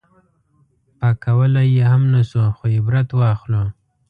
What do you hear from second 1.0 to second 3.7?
کولی یې هم نه شو خو عبرت واخلو.